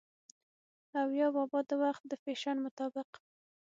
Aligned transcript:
او 0.99 1.07
يا 1.19 1.27
بابا 1.35 1.59
د 1.69 1.71
وخت 1.83 2.03
د 2.07 2.13
فېشن 2.23 2.57
مطابق 2.65 3.09